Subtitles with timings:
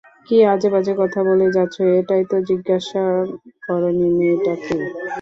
[0.27, 3.03] কি আজেবাজে কথা বলে যাচ্ছো এটাই তো জিজ্ঞাসা
[3.65, 4.77] করো নি, মেয়েটা কে।